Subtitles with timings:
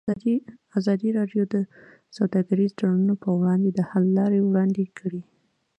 [0.77, 1.55] ازادي راډیو د
[2.17, 5.21] سوداګریز تړونونه پر وړاندې د حل لارې وړاندې کړي.